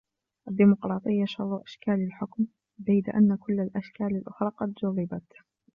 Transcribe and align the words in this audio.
الديموقراطية 0.47 1.25
شر 1.25 1.61
أشكال 1.63 1.93
الحكم، 2.05 2.45
بيد 2.85 3.09
أن 3.09 3.35
كل 3.35 3.59
الأشكال 3.59 4.07
الأخرى 4.21 4.49
قد 4.49 4.73
جُرّبت. 4.73 5.25